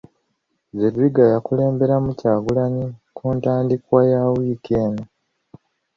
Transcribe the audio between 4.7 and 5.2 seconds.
eno.